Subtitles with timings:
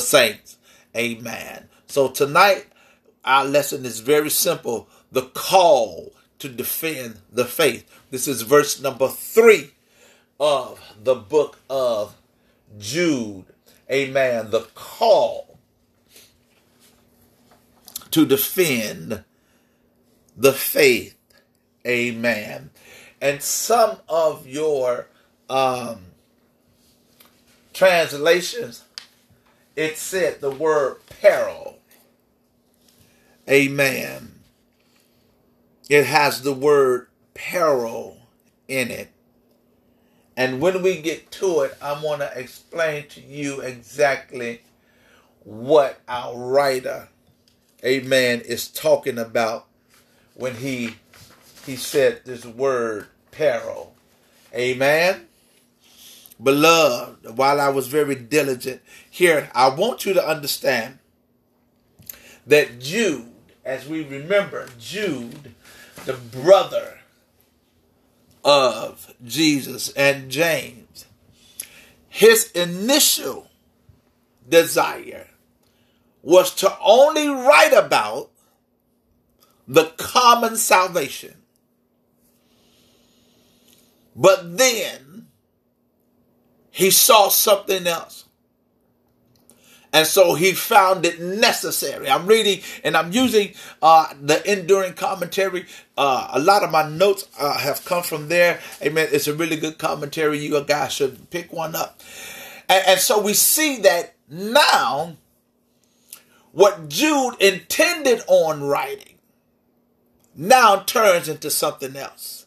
[0.00, 0.58] saints.
[0.96, 1.68] Amen.
[1.86, 2.66] So tonight,
[3.24, 7.84] our lesson is very simple the call to defend the faith.
[8.10, 9.72] This is verse number three
[10.38, 12.16] of the book of
[12.78, 13.44] Jude.
[13.90, 14.50] Amen.
[14.50, 15.58] The call
[18.10, 19.24] to defend
[20.36, 21.16] the faith.
[21.86, 22.70] Amen.
[23.20, 25.08] And some of your
[25.48, 26.06] um,
[27.72, 28.84] translations,
[29.80, 31.78] it said the word peril.
[33.48, 34.40] Amen.
[35.88, 38.18] It has the word peril
[38.68, 39.08] in it.
[40.36, 44.60] And when we get to it, I want to explain to you exactly
[45.44, 47.08] what our writer,
[47.82, 49.66] amen, is talking about
[50.34, 50.96] when he
[51.64, 53.94] he said this word peril.
[54.54, 55.28] Amen.
[56.42, 58.80] Beloved, while I was very diligent
[59.10, 60.98] here, I want you to understand
[62.46, 63.32] that Jude,
[63.64, 65.54] as we remember, Jude,
[66.06, 67.00] the brother
[68.42, 71.04] of Jesus and James,
[72.08, 73.50] his initial
[74.48, 75.28] desire
[76.22, 78.30] was to only write about
[79.68, 81.34] the common salvation.
[84.16, 85.09] But then
[86.70, 88.24] he saw something else.
[89.92, 92.08] And so he found it necessary.
[92.08, 95.66] I'm reading and I'm using uh, the enduring commentary.
[95.98, 98.60] Uh, a lot of my notes uh, have come from there.
[98.82, 99.08] Amen.
[99.10, 100.38] It's a really good commentary.
[100.38, 102.00] You guys should pick one up.
[102.68, 105.16] And, and so we see that now
[106.52, 109.18] what Jude intended on writing
[110.36, 112.46] now turns into something else.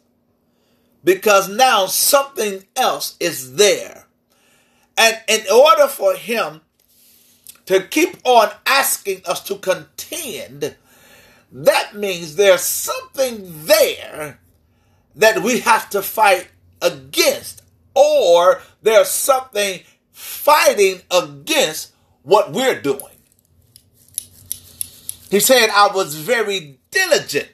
[1.03, 4.02] Because now something else is there.
[4.97, 6.61] And in order for him
[7.65, 10.75] to keep on asking us to contend,
[11.51, 14.39] that means there's something there
[15.15, 16.49] that we have to fight
[16.81, 17.61] against,
[17.95, 19.81] or there's something
[20.11, 23.13] fighting against what we're doing.
[25.29, 27.49] He said, I was very diligent.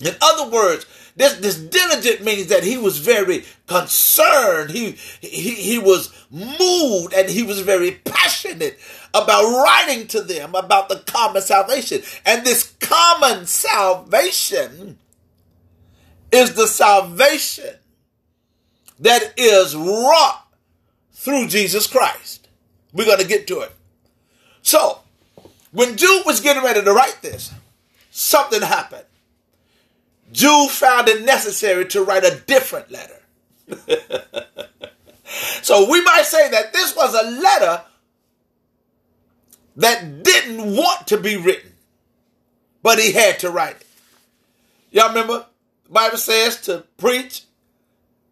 [0.00, 4.70] In other words, this, this diligent means that he was very concerned.
[4.70, 8.78] He, he, he was moved and he was very passionate
[9.14, 12.02] about writing to them about the common salvation.
[12.26, 14.98] And this common salvation
[16.30, 17.76] is the salvation
[19.00, 20.46] that is wrought
[21.12, 22.48] through Jesus Christ.
[22.92, 23.72] We're going to get to it.
[24.60, 24.98] So,
[25.72, 27.52] when Jude was getting ready to write this,
[28.10, 29.04] something happened.
[30.32, 33.20] Jude found it necessary to write a different letter.
[35.62, 37.82] so we might say that this was a letter
[39.76, 41.72] that didn't want to be written,
[42.82, 43.86] but he had to write it.
[44.90, 45.46] Y'all remember?
[45.84, 47.42] The Bible says to preach.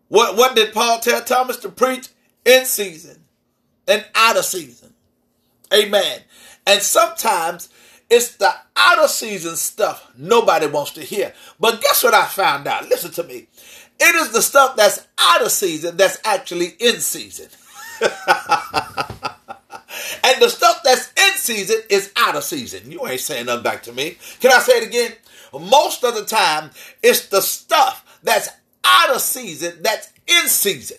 [0.08, 2.08] What, what did Paul tell Thomas to preach?
[2.44, 3.24] In season
[3.88, 4.92] and out of season.
[5.72, 6.20] Amen.
[6.66, 7.68] And sometimes
[8.14, 11.32] it's the out of season stuff nobody wants to hear.
[11.58, 12.88] But guess what I found out?
[12.88, 13.48] Listen to me.
[13.98, 17.48] It is the stuff that's out of season that's actually in season.
[18.00, 18.10] and
[20.40, 22.90] the stuff that's in season is out of season.
[22.90, 24.16] You ain't saying nothing back to me.
[24.40, 25.12] Can I say it again?
[25.52, 26.70] Most of the time,
[27.02, 28.48] it's the stuff that's
[28.84, 30.98] out of season that's in season.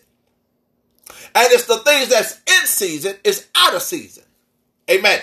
[1.34, 4.24] And it's the things that's in season is out of season.
[4.90, 5.20] Amen.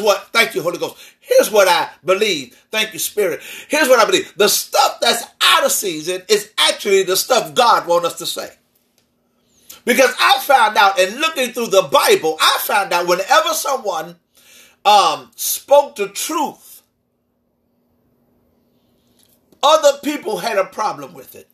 [0.00, 0.96] What, thank you, Holy Ghost.
[1.20, 2.54] Here's what I believe.
[2.70, 3.40] Thank you, Spirit.
[3.68, 4.32] Here's what I believe.
[4.36, 8.50] The stuff that's out of season is actually the stuff God wants us to say.
[9.84, 14.16] Because I found out in looking through the Bible, I found out whenever someone
[14.84, 16.82] um, spoke the truth,
[19.62, 21.48] other people had a problem with it.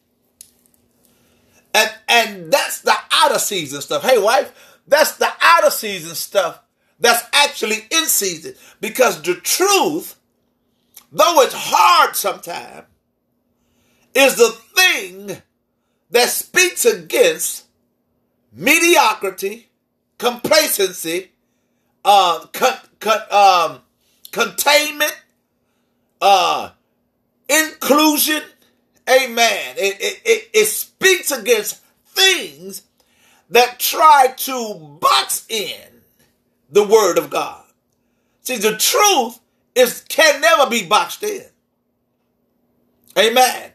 [1.75, 4.03] And, and that's the out of season stuff.
[4.03, 6.61] Hey, wife, that's the out of season stuff
[6.99, 8.55] that's actually in season.
[8.81, 10.17] Because the truth,
[11.13, 12.87] though it's hard sometimes,
[14.15, 15.43] is the thing
[16.11, 17.67] that speaks against
[18.53, 19.69] mediocrity,
[20.19, 21.33] complacency,
[22.05, 23.81] uh, con- con- um,
[24.33, 25.17] containment,
[26.21, 26.71] uh,
[27.49, 28.43] inclusion.
[29.09, 29.75] Amen.
[29.77, 32.83] It, it, it, it speaks against things
[33.51, 35.96] that try to box in
[36.71, 37.63] the word of God.
[38.43, 39.41] See, the truth
[39.75, 41.45] is can never be boxed in.
[43.19, 43.73] Amen.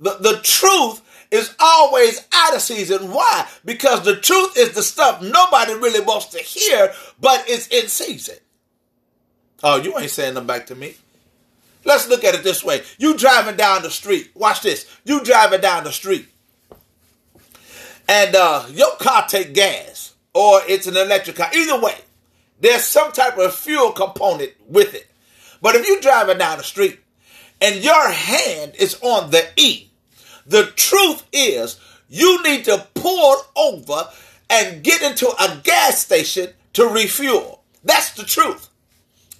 [0.00, 1.00] The, the truth
[1.30, 3.10] is always out of season.
[3.12, 3.48] Why?
[3.64, 8.36] Because the truth is the stuff nobody really wants to hear, but it's in season.
[9.62, 10.96] Oh, you ain't saying them back to me.
[11.84, 12.82] Let's look at it this way.
[12.98, 14.30] You driving down the street.
[14.34, 14.86] Watch this.
[15.04, 16.28] You driving down the street.
[18.08, 21.50] And uh, your car take gas or it's an electric car.
[21.54, 21.96] Either way,
[22.62, 25.10] there's some type of fuel component with it.
[25.60, 27.00] But if you're driving down the street
[27.60, 29.90] and your hand is on the E,
[30.46, 31.78] the truth is
[32.08, 34.08] you need to pull over
[34.48, 37.64] and get into a gas station to refuel.
[37.82, 38.68] That's the truth.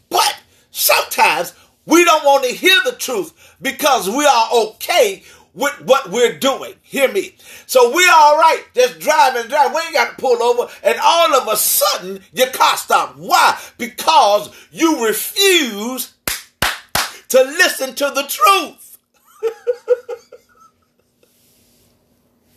[0.09, 0.37] But
[0.73, 1.55] sometimes
[1.87, 5.23] we don't want to hear the truth because we are okay
[5.55, 6.75] with what we're doing.
[6.83, 7.35] Hear me.
[7.67, 9.75] So we're all right, just driving driving.
[9.75, 13.19] We ain't got to pull over, and all of a sudden your car stops.
[13.19, 13.59] Why?
[13.79, 16.15] Because you refuse
[17.29, 18.99] to listen to the truth.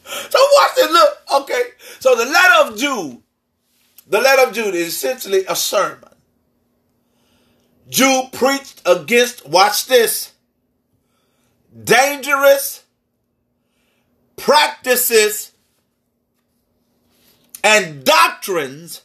[0.05, 0.91] so watch this.
[0.91, 1.63] Look, okay.
[1.99, 3.21] So the letter of Jude,
[4.07, 6.09] the letter of Jude is essentially a sermon.
[7.89, 10.33] Jude preached against, watch this,
[11.83, 12.84] dangerous
[14.35, 15.51] practices
[17.63, 19.01] and doctrines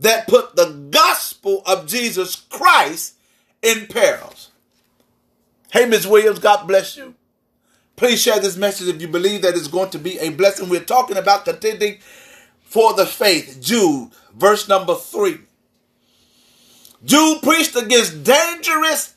[0.00, 3.14] that put the gospel of Jesus Christ
[3.62, 4.50] in perils.
[5.70, 6.06] Hey, Ms.
[6.06, 7.14] Williams, God bless you.
[7.96, 10.68] Please share this message if you believe that it's going to be a blessing.
[10.68, 11.98] We're talking about contending
[12.62, 13.58] for the faith.
[13.60, 15.38] Jude, verse number three.
[17.04, 19.14] Jude preached against dangerous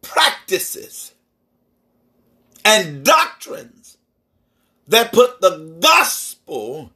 [0.00, 1.12] practices
[2.64, 3.98] and doctrines
[4.88, 6.90] that put the gospel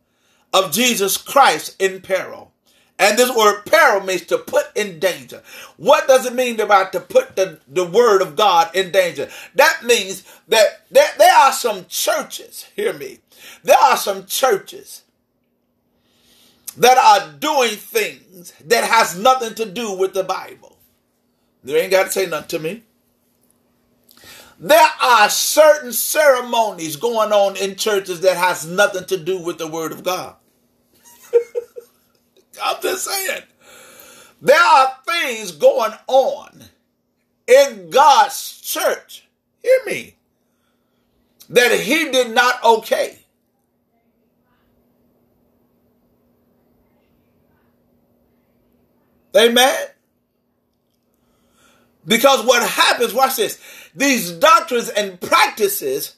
[0.53, 2.53] of Jesus Christ in peril.
[2.99, 5.43] And this word peril means to put in danger.
[5.77, 9.29] What does it mean about to put the, the word of God in danger?
[9.55, 13.19] That means that there, there are some churches, hear me,
[13.63, 15.03] there are some churches
[16.79, 20.79] that are doing things that has nothing to do with the Bible.
[21.65, 22.83] You ain't got to say nothing to me.
[24.59, 29.69] There are certain ceremonies going on in churches that has nothing to do with the
[29.69, 30.37] Word of God.
[32.65, 33.43] I'm just saying.
[34.43, 36.65] There are things going on
[37.47, 39.27] in God's church.
[39.63, 40.17] Hear me.
[41.51, 43.19] That He did not okay.
[49.37, 49.89] Amen.
[52.07, 53.61] Because what happens, watch this,
[53.95, 56.17] these doctrines and practices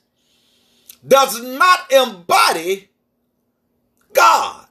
[1.06, 2.88] does not embody
[4.12, 4.66] God.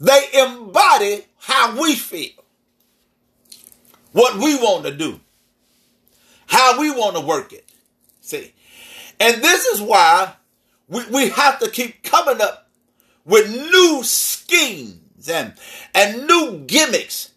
[0.00, 2.44] They embody how we feel,
[4.12, 5.20] what we want to do,
[6.46, 7.64] how we want to work it.
[8.20, 8.52] See?
[9.18, 10.34] And this is why
[10.86, 12.68] we, we have to keep coming up
[13.24, 15.54] with new schemes and,
[15.94, 17.32] and new gimmicks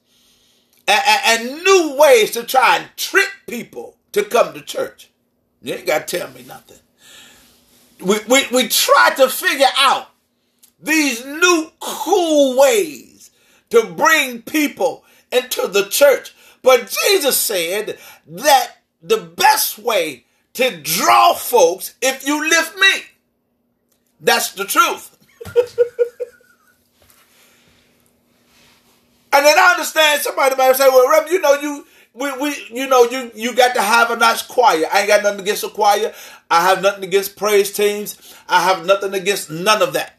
[0.91, 5.09] and, and new ways to try and trick people to come to church.
[5.61, 6.77] You ain't got to tell me nothing.
[7.99, 10.09] We, we, we try to figure out
[10.81, 13.31] these new cool ways
[13.69, 16.35] to bring people into the church.
[16.63, 17.97] But Jesus said
[18.27, 23.03] that the best way to draw folks if you lift me.
[24.19, 25.17] That's the truth.
[29.33, 32.87] And then I understand somebody might say, well, Reb, you know, you we, we you
[32.87, 34.85] know you you got to have a nice choir.
[34.91, 36.13] I ain't got nothing against a choir.
[36.49, 38.35] I have nothing against praise teams.
[38.47, 40.17] I have nothing against none of that.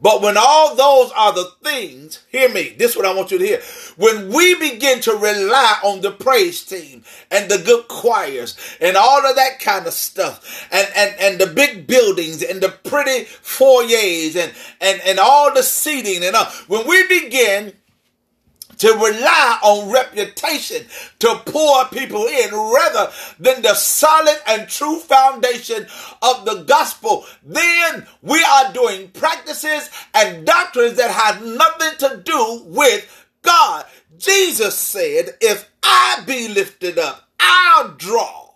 [0.00, 3.38] But when all those are the things, hear me, this is what I want you
[3.38, 3.62] to hear.
[3.96, 9.26] When we begin to rely on the praise team and the good choirs and all
[9.26, 14.36] of that kind of stuff and, and, and the big buildings and the pretty foyers
[14.36, 17.72] and, and, and all the seating and all, when we begin
[18.78, 20.86] to rely on reputation
[21.18, 25.86] to pour people in rather than the solid and true foundation
[26.22, 32.62] of the gospel, then we are doing practices and doctrines that have nothing to do
[32.66, 33.84] with God.
[34.18, 38.50] Jesus said, if I be lifted up, I'll draw.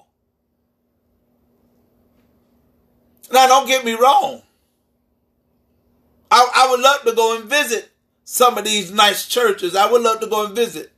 [3.33, 4.43] Now, don't get me wrong.
[6.31, 7.90] I, I would love to go and visit
[8.31, 9.75] some of these nice churches.
[9.75, 10.93] I would love to go and visit.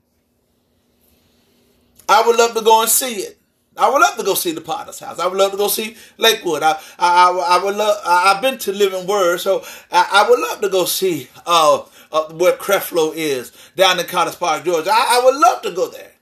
[2.07, 3.39] I would love to go and see it.
[3.75, 5.19] I would love to go see the Potter's House.
[5.19, 6.63] I would love to go see Lakewood.
[6.63, 7.97] I I, I would love.
[8.05, 11.83] I, have been to Living Word, so I, I would love to go see uh,
[12.13, 14.91] uh, where Creflo is down in College Park, Georgia.
[14.93, 16.13] I, I would love to go there.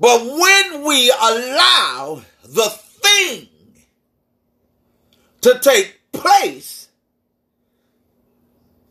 [0.00, 3.46] But when we allow the thing
[5.42, 6.79] to take place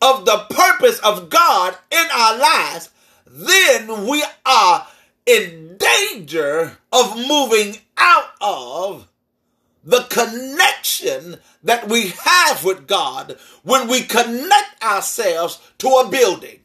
[0.02, 2.90] of the purpose of God in our lives,
[3.28, 4.88] then we are
[5.26, 9.08] in danger of moving out of
[9.84, 16.60] the connection that we have with God when we connect ourselves to a building.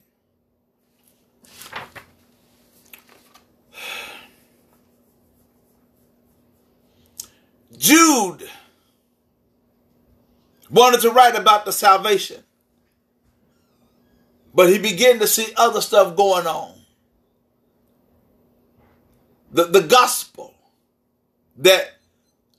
[7.76, 8.48] Jude
[10.70, 12.42] wanted to write about the salvation,
[14.54, 16.72] but he began to see other stuff going on.
[19.50, 20.54] The, the gospel
[21.58, 21.96] that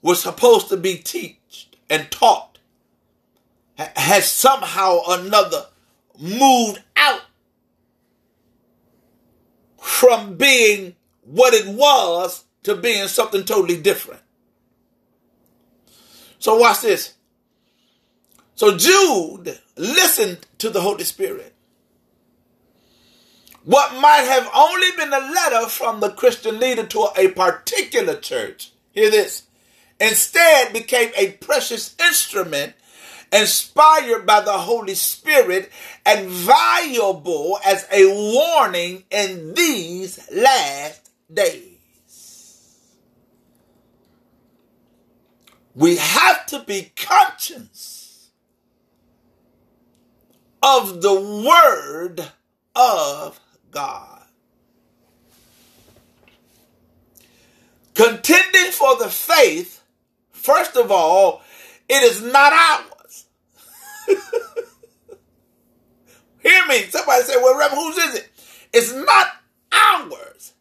[0.01, 2.59] was supposed to be taught and taught
[3.77, 5.65] has somehow or another
[6.19, 7.21] moved out
[9.77, 14.21] from being what it was to being something totally different.
[16.39, 17.15] So watch this.
[18.55, 21.54] So Jude listened to the Holy Spirit.
[23.65, 28.72] What might have only been a letter from the Christian leader to a particular church,
[28.91, 29.43] hear this,
[30.00, 32.74] instead became a precious instrument
[33.34, 35.72] inspired by the Holy Spirit
[36.05, 41.75] and valuable as a warning in these last days.
[45.75, 48.29] we have to be conscious
[50.63, 52.31] of the word
[52.75, 53.39] of
[53.75, 54.22] God.
[57.94, 59.84] Contending for the faith,
[60.32, 61.41] first of all,
[61.89, 63.25] it is not ours.
[66.41, 66.84] Hear me.
[66.84, 68.29] Somebody say, well, Reverend, whose is it?
[68.74, 69.27] It's not
[69.72, 70.53] ours.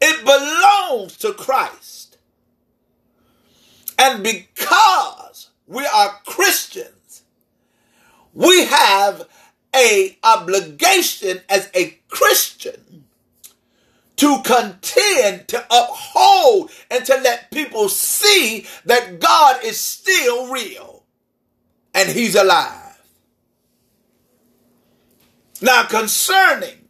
[0.00, 2.18] It belongs to Christ.
[3.98, 7.22] And because we are Christians,
[8.34, 9.26] we have
[9.78, 13.04] a obligation as a Christian
[14.16, 21.04] to contend, to uphold, and to let people see that God is still real
[21.94, 23.00] and He's alive.
[25.62, 26.88] Now, concerning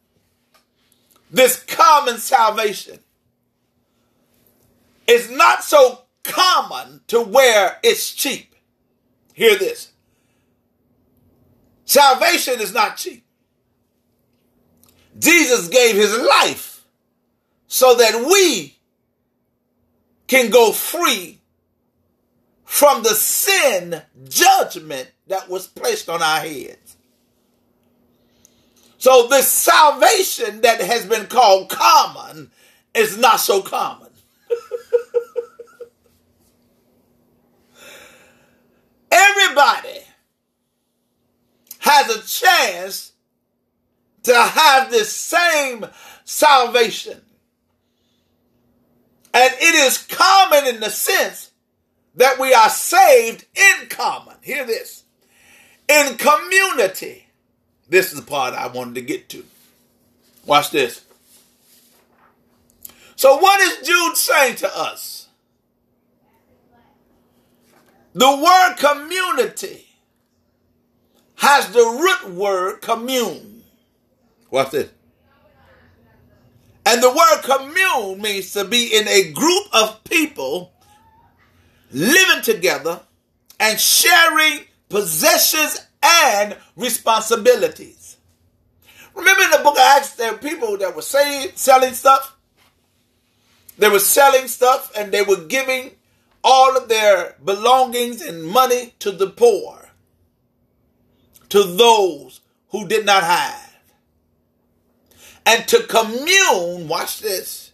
[1.31, 2.99] this common salvation,
[5.07, 8.55] it's not so common to where it's cheap.
[9.35, 9.93] Hear this.
[11.89, 13.25] Salvation is not cheap.
[15.19, 16.85] Jesus gave his life
[17.67, 18.77] so that we
[20.27, 21.41] can go free
[22.67, 26.99] from the sin judgment that was placed on our heads.
[28.99, 32.51] So this salvation that has been called common
[32.93, 34.11] is not so common.
[39.11, 40.03] Everybody
[41.79, 43.13] has a chance
[44.25, 45.87] to have this same
[46.25, 47.21] salvation.
[49.33, 51.51] And it is common in the sense
[52.17, 54.37] that we are saved in common.
[54.43, 55.05] Hear this.
[55.89, 57.27] In community.
[57.89, 59.45] This is the part I wanted to get to.
[60.45, 61.05] Watch this.
[63.17, 65.29] So, what is Jude saying to us?
[68.15, 69.88] The word community
[71.39, 73.65] has the root word commune.
[74.51, 74.91] What's this?
[76.85, 80.73] And the word commune means to be in a group of people
[81.93, 83.01] living together
[83.61, 88.17] and sharing possessions and responsibilities.
[89.15, 92.37] Remember in the book of Acts, there were people that were saying, selling stuff.
[93.77, 95.91] They were selling stuff and they were giving
[96.43, 99.78] all of their belongings and money to the poor,
[101.51, 102.41] to those
[102.71, 103.77] who did not have.
[105.47, 107.73] And to commune, watch this,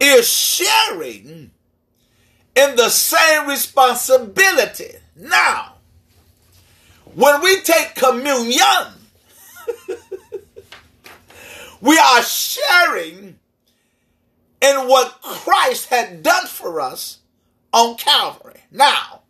[0.00, 1.50] is sharing
[2.54, 4.92] in the same responsibility.
[5.16, 5.74] Now,
[7.14, 8.94] when we take communion,
[11.80, 13.38] we are sharing
[14.60, 17.18] in what Christ had done for us
[17.72, 18.60] on Calvary.
[18.70, 19.22] Now,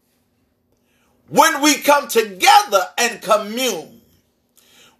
[1.28, 4.00] when we come together and commune,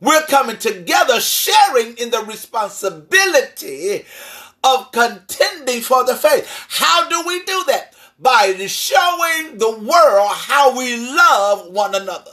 [0.01, 4.05] we're coming together sharing in the responsibility
[4.63, 6.47] of contending for the faith.
[6.69, 7.95] How do we do that?
[8.19, 12.33] By showing the world how we love one another.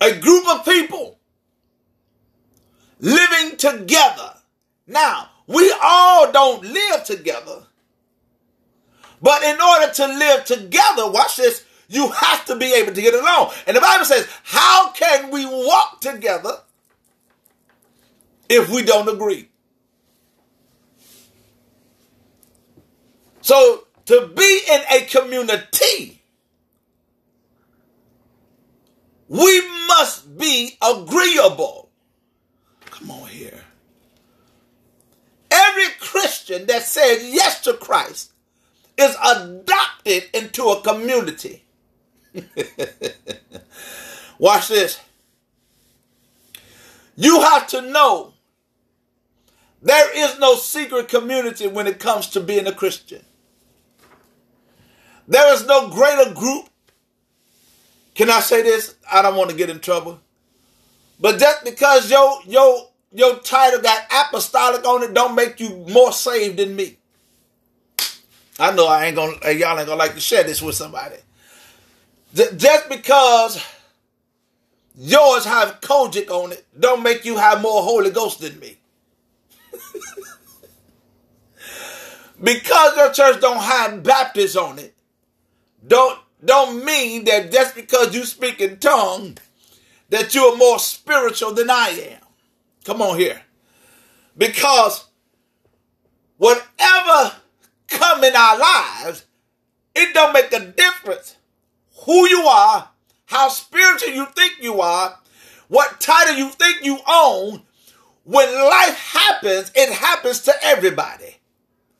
[0.00, 1.18] A group of people
[2.98, 4.34] living together.
[4.86, 7.64] Now, we all don't live together.
[9.22, 13.14] But in order to live together, watch this, you have to be able to get
[13.14, 13.52] along.
[13.66, 16.58] And the Bible says, how can we walk together
[18.48, 19.48] if we don't agree?
[23.40, 26.22] So to be in a community,
[29.28, 31.90] we must be agreeable.
[32.86, 33.64] Come on here.
[35.50, 38.32] Every Christian that says yes to Christ
[39.00, 41.64] is adopted into a community.
[44.38, 45.00] Watch this.
[47.16, 48.34] You have to know
[49.82, 53.22] there is no secret community when it comes to being a Christian.
[55.28, 56.68] There is no greater group.
[58.14, 58.94] Can I say this?
[59.10, 60.20] I don't want to get in trouble.
[61.20, 66.12] But just because your your your title got apostolic on it, don't make you more
[66.12, 66.96] saved than me.
[68.60, 71.16] I know I ain't gonna y'all ain't gonna like to share this with somebody.
[72.34, 73.64] Just because
[74.94, 78.76] yours have COGIC on it, don't make you have more Holy Ghost than me.
[82.42, 84.94] because your church don't have Baptist on it,
[85.86, 89.38] don't don't mean that just because you speak in tongue
[90.10, 92.20] that you're more spiritual than I am.
[92.84, 93.40] Come on here.
[94.36, 95.06] Because
[96.36, 97.39] whatever
[97.90, 99.26] come in our lives,
[99.94, 101.36] it don't make a difference
[102.04, 102.88] who you are,
[103.26, 105.18] how spiritual you think you are,
[105.68, 107.62] what title you think you own.
[108.24, 111.36] When life happens, it happens to everybody.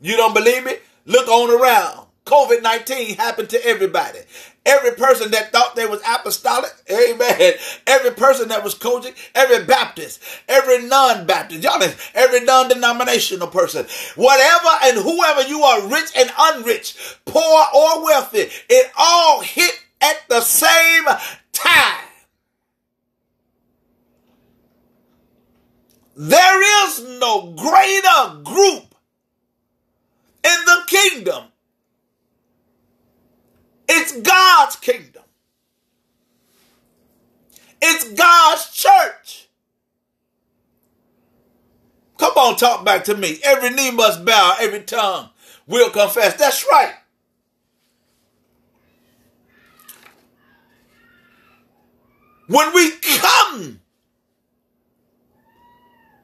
[0.00, 0.76] You don't believe me?
[1.06, 2.06] Look on around.
[2.24, 4.20] COVID 19 happened to everybody.
[4.66, 7.54] Every person that thought they was apostolic, amen.
[7.86, 11.82] Every person that was COGIC, every Baptist, every non-Baptist, y'all,
[12.14, 13.86] every non-denominational person,
[14.16, 20.16] whatever and whoever you are, rich and unrich, poor or wealthy, it all hit at
[20.28, 21.04] the same
[21.52, 22.04] time.
[26.16, 28.94] There is no greater group
[30.44, 31.44] in the kingdom
[33.92, 35.24] it's God's kingdom.
[37.82, 39.48] It's God's church.
[42.18, 43.40] Come on, talk back to me.
[43.42, 45.30] Every knee must bow, every tongue
[45.66, 46.34] will confess.
[46.34, 46.94] That's right.
[52.46, 53.80] When we come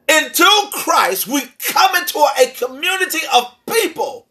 [0.07, 4.27] into Christ, we come into a community of people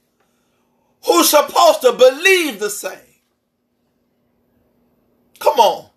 [1.05, 3.06] who's supposed to believe the same.
[5.47, 5.91] Come on.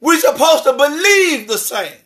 [0.00, 1.98] We're supposed to believe the same.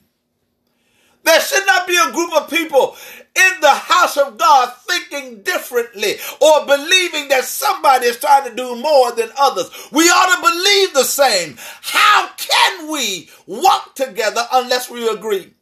[1.23, 2.97] There should not be a group of people
[3.37, 8.75] in the house of God thinking differently or believing that somebody is trying to do
[8.75, 9.71] more than others.
[9.93, 11.59] We ought to believe the same.
[11.81, 15.55] How can we walk together unless we agree?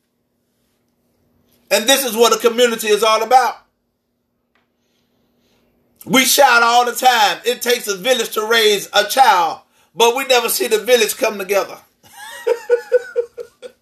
[1.70, 3.56] And this is what a community is all about.
[6.06, 9.60] We shout all the time, it takes a village to raise a child
[9.94, 11.78] but we never see the village come together.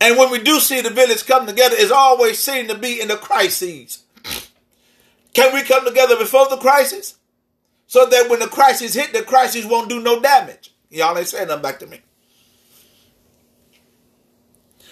[0.00, 3.08] and when we do see the village come together, it's always seen to be in
[3.08, 4.04] the crises.
[5.34, 7.16] Can we come together before the crisis?
[7.86, 10.74] So that when the crisis hit, the crisis won't do no damage.
[10.90, 12.00] Y'all ain't saying nothing back to me.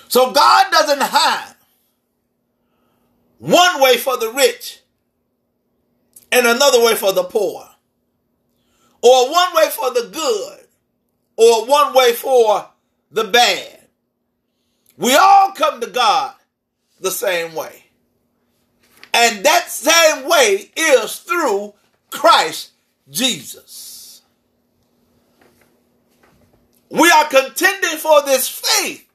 [0.08, 1.56] So God doesn't have
[3.38, 4.80] one way for the rich
[6.32, 7.68] and another way for the poor
[9.06, 10.66] or one way for the good,
[11.36, 12.68] or one way for
[13.12, 13.86] the bad.
[14.96, 16.34] We all come to God
[16.98, 17.84] the same way.
[19.14, 21.74] And that same way is through
[22.10, 22.72] Christ
[23.08, 24.22] Jesus.
[26.90, 29.08] We are contending for this faith.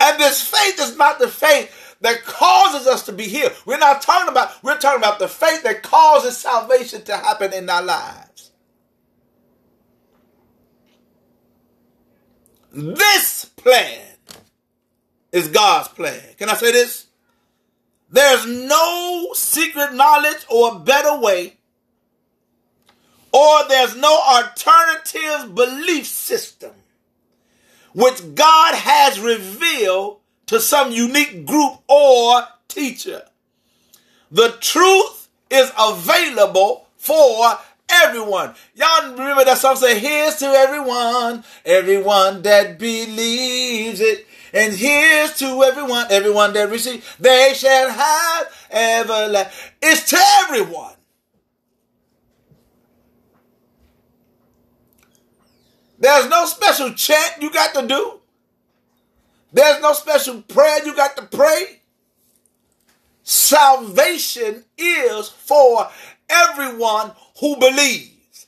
[0.00, 3.50] And this faith is not the faith that causes us to be here.
[3.64, 7.70] We're not talking about, we're talking about the faith that causes salvation to happen in
[7.70, 8.23] our lives.
[12.74, 14.00] This plan
[15.30, 16.20] is God's plan.
[16.38, 17.06] Can I say this?
[18.10, 21.54] There's no secret knowledge or better way,
[23.32, 26.72] or there's no alternative belief system
[27.94, 33.22] which God has revealed to some unique group or teacher.
[34.32, 37.56] The truth is available for
[37.88, 38.54] everyone.
[38.74, 44.26] Y'all remember that song say, here's to everyone, everyone that believes it.
[44.52, 49.70] And here's to everyone, everyone that receives, they shall have everlasting.
[49.82, 50.94] It's to everyone.
[55.98, 58.20] There's no special chant you got to do.
[59.52, 61.80] There's no special prayer you got to pray.
[63.22, 65.88] Salvation is for
[66.28, 68.46] everyone who believes.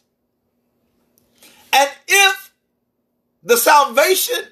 [1.72, 2.52] And if
[3.42, 4.44] the salvation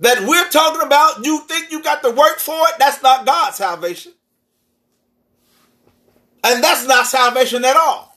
[0.00, 3.56] that we're talking about, you think you got to work for it, that's not God's
[3.56, 4.12] salvation.
[6.44, 8.16] And that's not salvation at all.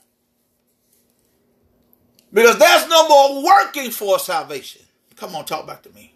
[2.32, 4.82] Because there's no more working for salvation.
[5.16, 6.14] Come on, talk back to me.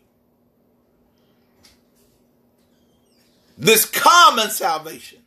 [3.58, 5.23] This common salvation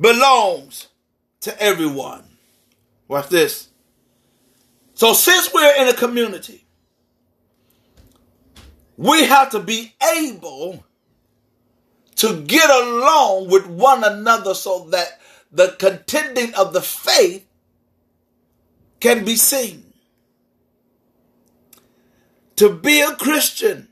[0.00, 0.88] belongs
[1.40, 2.24] to everyone.
[3.08, 3.68] Watch this.
[4.94, 6.66] So, since we're in a community,
[8.96, 10.84] we have to be able
[12.16, 15.20] to get along with one another so that
[15.52, 17.46] the contending of the faith
[19.00, 19.92] can be seen.
[22.56, 23.88] To be a Christian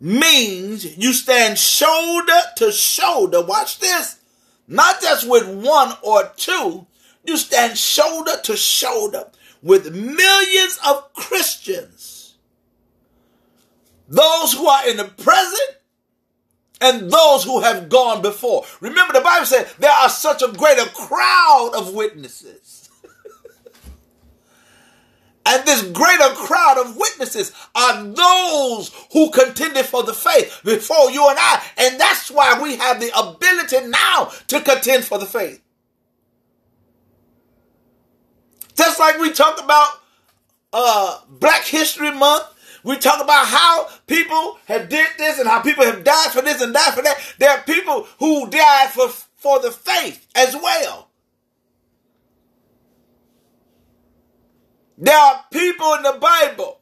[0.00, 3.44] means you stand shoulder to shoulder.
[3.44, 4.18] Watch this.
[4.66, 6.86] Not just with one or two,
[7.24, 9.26] you stand shoulder to shoulder
[9.62, 12.34] with millions of Christians.
[14.08, 15.76] Those who are in the present
[16.80, 18.64] and those who have gone before.
[18.80, 22.79] Remember, the Bible said there are such a greater crowd of witnesses.
[25.50, 31.28] And this greater crowd of witnesses are those who contended for the faith before you
[31.28, 31.60] and I.
[31.76, 35.60] And that's why we have the ability now to contend for the faith.
[38.76, 40.00] Just like we talk about
[40.72, 42.44] uh, Black History Month,
[42.84, 46.62] we talk about how people have did this and how people have died for this
[46.62, 47.18] and died for that.
[47.38, 51.09] There are people who died for, for the faith as well.
[55.00, 56.78] There are people in the Bible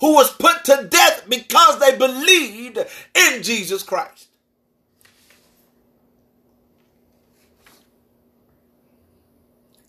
[0.00, 2.78] who was put to death because they believed
[3.14, 4.28] in Jesus Christ.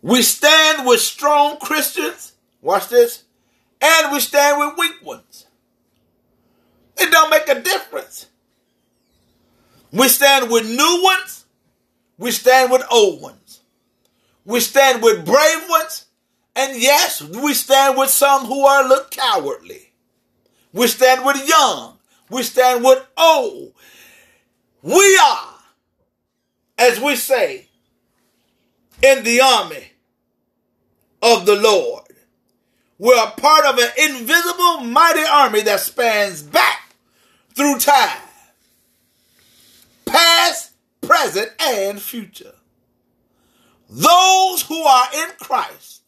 [0.01, 3.23] We stand with strong Christians, watch this,
[3.79, 5.45] and we stand with weak ones.
[6.97, 8.27] It don't make a difference.
[9.93, 11.45] We stand with new ones,
[12.17, 13.61] we stand with old ones.
[14.43, 16.07] We stand with brave ones,
[16.55, 19.93] and yes, we stand with some who are a little cowardly.
[20.73, 21.97] We stand with young.
[22.29, 23.73] We stand with old.
[24.81, 25.55] We are,
[26.77, 27.67] as we say,
[29.01, 29.91] in the army
[31.21, 32.03] of the Lord.
[32.97, 36.95] We're part of an invisible, mighty army that spans back
[37.55, 38.21] through time,
[40.05, 42.53] past, present, and future.
[43.89, 46.00] Those who are in Christ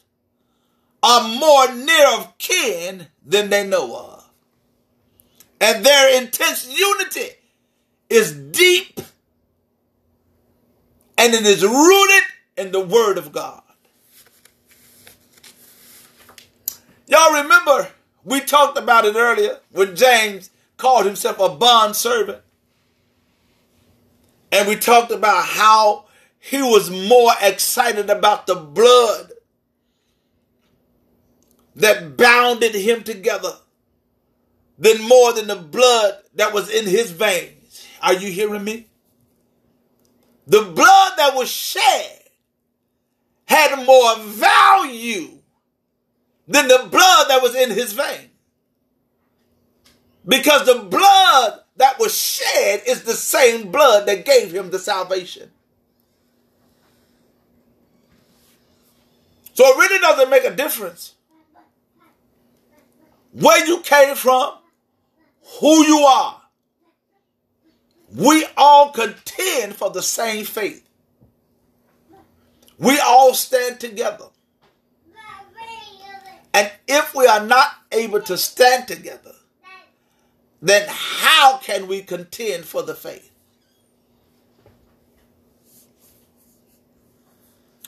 [1.04, 4.30] are more near of kin than they know of.
[5.60, 7.36] And their intense unity
[8.10, 9.00] is deep
[11.18, 12.24] and it is rooted
[12.58, 13.62] in the Word of God.
[17.08, 17.90] Y'all remember
[18.24, 22.42] we talked about it earlier when James called himself a bond servant.
[24.52, 26.06] And we talked about how
[26.40, 29.33] he was more excited about the blood
[31.76, 33.54] that bounded him together
[34.78, 37.88] than more than the blood that was in his veins.
[38.02, 38.88] Are you hearing me?
[40.48, 42.20] The blood that was shed
[43.46, 45.40] had more value
[46.48, 48.30] than the blood that was in his vein.
[50.26, 55.50] Because the blood that was shed is the same blood that gave him the salvation.
[59.54, 61.14] So it really doesn't make a difference
[63.34, 64.54] where you came from,
[65.60, 66.42] who you are.
[68.16, 70.88] We all contend for the same faith.
[72.78, 74.26] We all stand together.
[76.54, 79.34] And if we are not able to stand together,
[80.62, 83.32] then how can we contend for the faith?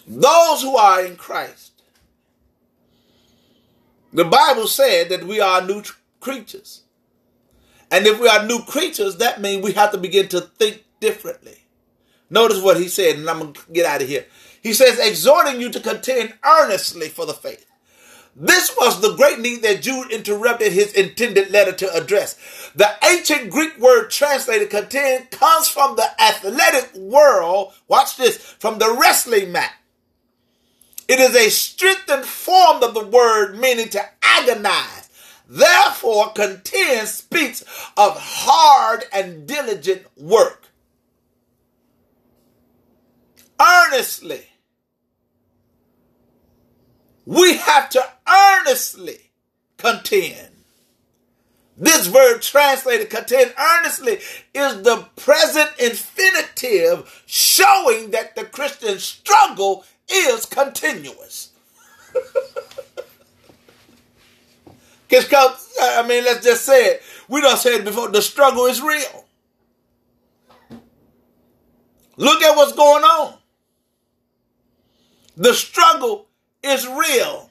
[0.08, 1.75] Those who are in Christ
[4.16, 5.84] the Bible said that we are new
[6.22, 6.84] creatures.
[7.92, 11.66] And if we are new creatures, that means we have to begin to think differently.
[12.30, 14.26] Notice what he said, and I'm going to get out of here.
[14.64, 17.66] He says, exhorting you to contend earnestly for the faith.
[18.38, 22.72] This was the great need that Jude interrupted his intended letter to address.
[22.76, 27.74] The ancient Greek word translated contend comes from the athletic world.
[27.88, 29.72] Watch this, from the wrestling mat.
[31.08, 35.10] It is a strengthened form of the word meaning to agonize.
[35.48, 37.62] Therefore, contend speaks
[37.96, 40.70] of hard and diligent work.
[43.60, 44.46] Earnestly.
[47.26, 49.32] We have to earnestly
[49.78, 50.50] contend.
[51.78, 54.20] This verb translated contend earnestly
[54.54, 61.52] is the present infinitive showing that the Christian struggle is continuous.
[65.08, 67.02] Because, I mean, let's just say it.
[67.28, 68.10] We don't say it before.
[68.10, 69.26] The struggle is real.
[72.18, 73.36] Look at what's going on.
[75.38, 76.28] The struggle
[76.64, 77.50] is real.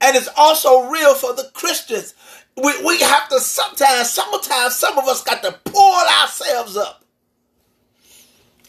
[0.00, 2.14] And it's also real for the Christians.
[2.56, 7.04] We, we have to sometimes, sometimes, some of us got to pull ourselves up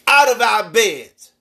[0.07, 1.32] out of our beds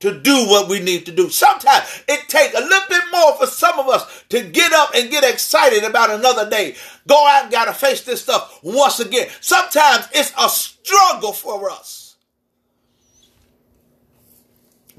[0.00, 1.28] to do what we need to do.
[1.28, 5.10] Sometimes it takes a little bit more for some of us to get up and
[5.10, 6.74] get excited about another day.
[7.06, 9.28] Go out and gotta face this stuff once again.
[9.40, 12.16] Sometimes it's a struggle for us.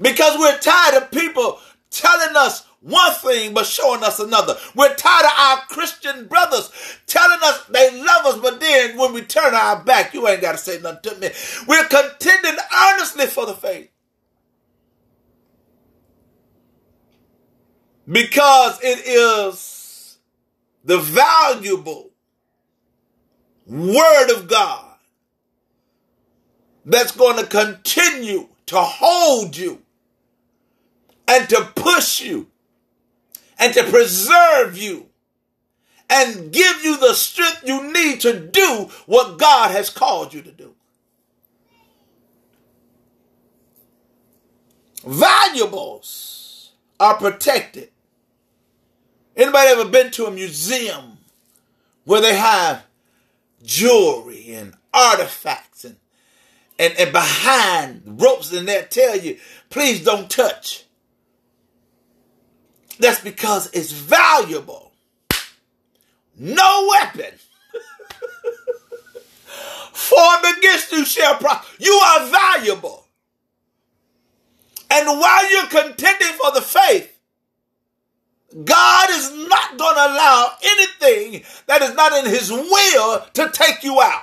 [0.00, 1.58] Because we're tired of people
[1.90, 4.56] telling us one thing but showing us another.
[4.74, 6.70] We're tired of our Christian brothers
[7.06, 10.52] telling us they love us, but then when we turn our back, you ain't got
[10.52, 11.30] to say nothing to me.
[11.66, 13.90] We're contending earnestly for the faith.
[18.10, 20.18] Because it is
[20.84, 22.10] the valuable
[23.66, 24.96] Word of God
[26.84, 29.82] that's going to continue to hold you
[31.28, 32.48] and to push you
[33.58, 35.06] and to preserve you
[36.10, 40.50] and give you the strength you need to do what God has called you to
[40.50, 40.74] do.
[45.04, 47.91] Valuables are protected.
[49.36, 51.18] Anybody ever been to a museum
[52.04, 52.84] where they have
[53.62, 55.96] jewelry and artifacts and
[56.78, 59.38] and, and behind ropes and they tell you,
[59.70, 60.84] please don't touch.
[62.98, 64.92] That's because it's valuable.
[66.36, 67.34] No weapon
[69.92, 71.66] formed against you shall prosper.
[71.78, 73.06] You are valuable.
[74.90, 77.11] And while you're contending for the faith,
[78.52, 83.82] God is not going to allow anything that is not in his will to take
[83.82, 84.22] you out.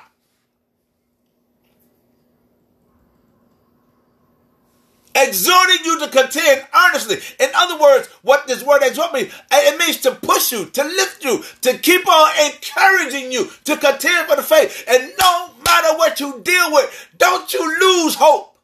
[5.15, 7.18] exhorting you to contend earnestly.
[7.39, 10.84] In other words, what this word exhort means, eh, it means to push you, to
[10.84, 14.86] lift you, to keep on encouraging you to contend for the faith.
[14.88, 18.59] And no matter what you deal with, don't you lose hope.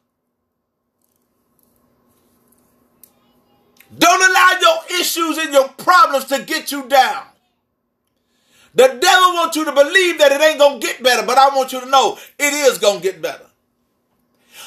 [3.98, 7.24] Don't allow your issues and your problems to get you down.
[8.74, 11.48] The devil wants you to believe that it ain't going to get better, but I
[11.48, 13.46] want you to know it is going to get better.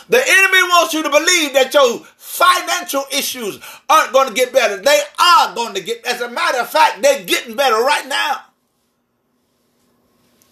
[0.10, 4.78] The enemy wants you to believe that your financial issues aren't going to get better.
[4.78, 8.42] They are going to get, as a matter of fact, they're getting better right now.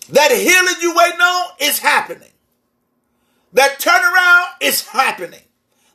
[0.09, 2.29] That healing you waiting on is happening.
[3.53, 5.46] That turnaround is happening.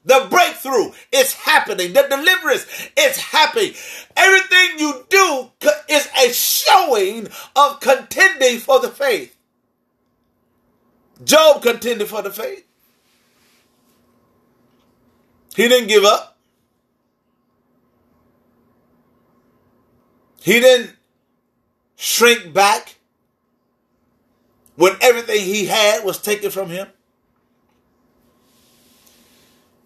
[0.05, 1.93] The breakthrough is happening.
[1.93, 2.67] The deliverance
[2.99, 3.73] is happening.
[4.17, 5.51] Everything you do
[5.89, 9.37] is a showing of contending for the faith.
[11.25, 12.67] Job contended for the faith.
[15.55, 16.37] He didn't give up.
[20.43, 20.97] He didn't
[21.95, 22.97] shrink back
[24.75, 26.89] when everything he had was taken from him.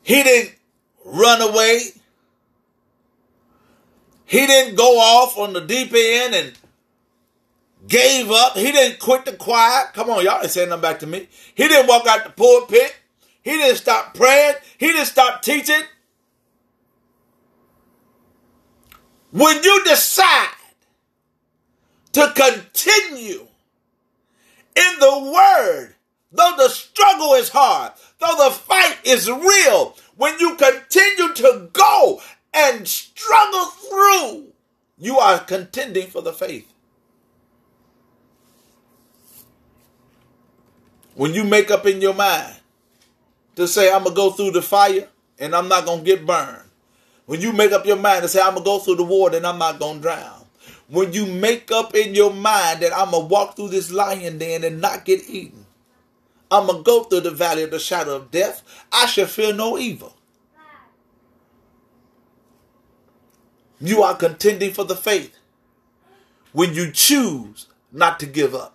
[0.06, 0.54] He didn't
[1.04, 1.80] run away.
[4.24, 6.52] He didn't go off on the deep end and
[7.88, 8.56] gave up.
[8.56, 9.90] He didn't quit the choir.
[9.94, 11.26] Come on, y'all ain't saying nothing back to me.
[11.56, 12.94] He didn't walk out the pulpit.
[13.42, 14.54] He didn't stop praying.
[14.78, 15.82] He didn't stop teaching.
[19.32, 20.54] When you decide
[22.12, 23.48] to continue
[24.76, 25.95] in the word,
[26.36, 32.20] though the struggle is hard, though the fight is real, when you continue to go
[32.54, 34.52] and struggle through,
[34.98, 36.72] you are contending for the faith.
[41.14, 42.56] When you make up in your mind
[43.56, 46.26] to say, I'm going to go through the fire and I'm not going to get
[46.26, 46.62] burned.
[47.26, 49.36] When you make up your mind to say, I'm going to go through the water
[49.36, 50.44] and I'm not going to drown.
[50.88, 54.38] When you make up in your mind that I'm going to walk through this lion
[54.38, 55.65] den and not get eaten.
[56.50, 58.62] I'm going to go through the valley of the shadow of death.
[58.92, 60.14] I shall fear no evil.
[63.80, 65.34] You are contending for the faith
[66.52, 68.74] when you choose not to give up.